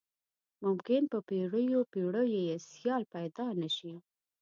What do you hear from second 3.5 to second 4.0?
نه شي.